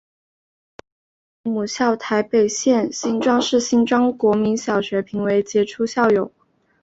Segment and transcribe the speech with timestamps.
[1.43, 6.31] 同月被母校台北县新庄市新庄国民小学评为杰出校友。